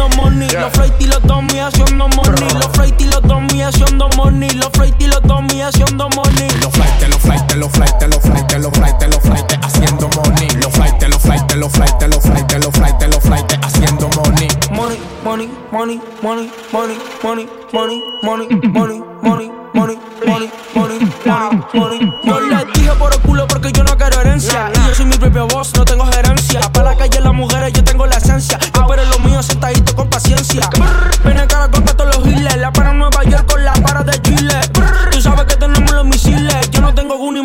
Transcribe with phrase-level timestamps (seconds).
[0.00, 0.48] haciendo money.
[0.48, 0.60] Yeah.
[0.62, 2.48] Los flighty los dummy haciendo money.
[2.54, 4.50] Los flighty los dummy haciendo money.
[4.50, 6.48] Los flighty los dummy haciendo money.
[6.60, 10.48] Los flighty, los flighty, los flighty, los flighty, los flighty, los flighty haciendo money.
[10.60, 14.48] Los flighty, los flighty, los flighty, los flighty, los flighty, los flighty haciendo money.
[14.72, 19.50] Money, money, money, money, money, money, money, money, money, money.
[19.72, 22.12] Money, money, money, money, money.
[22.24, 24.70] Yo les dije por el culo porque yo no quiero herencia.
[24.74, 26.60] Y yo soy mi propio boss, no tengo gerencia.
[26.72, 27.72] Para la calle las mujeres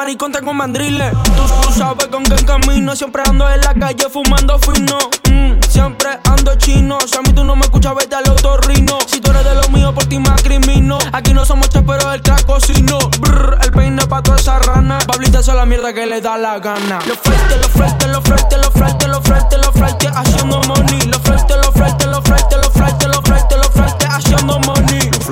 [0.00, 1.12] maricón, tengo mandriles.
[1.12, 2.96] Tú, tú sabes con qué camino.
[2.96, 4.98] Siempre ando en la calle fumando fino.
[5.30, 6.96] Mm, siempre ando chino.
[7.06, 8.98] Si a mí tú no me escuchas, vete al otorrino.
[9.06, 10.98] Si tú eres de lo mío, por ti me crimino.
[11.12, 12.98] Aquí no somos pero el crack cocino.
[13.20, 14.98] Brr, el peine pa' toda esa rana.
[15.06, 17.00] Pablita es la mierda que le da la gana.
[17.06, 21.09] Los flights, los flights, los flights, los flights, los flights, los flights, haciendo money.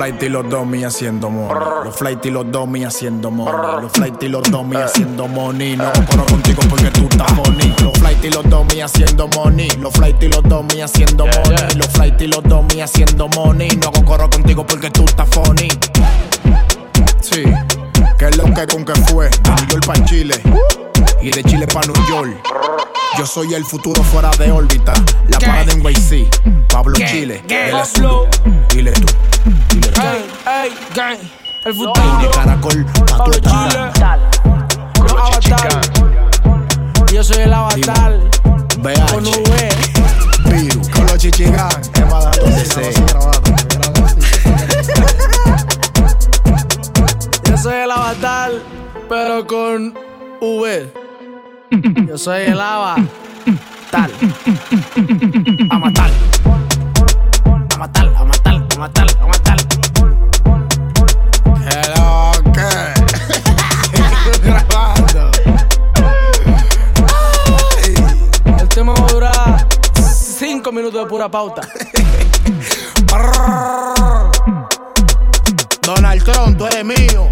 [0.09, 1.83] Flights y los domi haciendo money.
[1.83, 3.81] Los flights y los domi haciendo money.
[3.81, 5.77] Los flights y los domi haciendo money.
[5.77, 7.75] No compro contigo porque tú estás money.
[7.81, 9.69] Los flights y los domi haciendo money.
[9.79, 11.75] Los flights y los domi haciendo money.
[11.75, 13.69] Los flights y los domi haciendo money.
[13.69, 15.67] No corro contigo porque tú estás funny.
[17.21, 17.43] Sí,
[18.17, 19.29] que es lo que con que fue.
[19.29, 20.41] De New York pa' Chile
[21.21, 22.31] y de Chile pa' New York.
[23.17, 24.93] Yo soy el futuro fuera de órbita.
[25.27, 26.27] La parada en YC.
[26.67, 27.43] Pablo Chile.
[27.47, 28.27] Pablo.
[28.69, 28.91] Dile tú.
[28.91, 29.07] Dile tú.
[29.71, 31.17] Ey, ey, gang.
[31.65, 32.17] El futuro.
[32.21, 33.91] De caracol pa' tu Pablo Chile.
[34.99, 35.81] Los avatar.
[37.13, 38.19] Yo soy el avatar.
[38.79, 39.11] BH.
[39.11, 39.69] Con V.
[40.45, 40.81] Piru.
[40.91, 41.69] Con los chichigán.
[42.39, 42.91] Donde sea.
[47.43, 48.51] Yo soy el avatar,
[49.07, 49.93] pero con
[50.41, 50.93] V.
[52.07, 54.09] Yo soy el avatar.
[70.79, 71.61] Minutos de pura pauta.
[75.81, 77.29] Donald Trump, tú eres mío.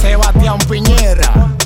[0.00, 1.56] Sebastián Piñera.